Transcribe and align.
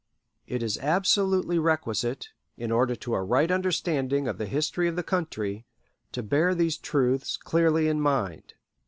It 0.47 0.63
is 0.63 0.79
absolutely 0.79 1.59
requisite, 1.59 2.29
in 2.57 2.71
order 2.71 2.95
to 2.95 3.13
a 3.13 3.21
right 3.23 3.51
understanding 3.51 4.27
of 4.27 4.39
the 4.39 4.47
history 4.47 4.87
of 4.87 4.95
the 4.95 5.03
country, 5.03 5.67
to 6.11 6.23
bear 6.23 6.55
these 6.55 6.79
truths 6.79 7.37
clearly 7.37 7.87
in 7.87 8.01
mind. 8.01 8.55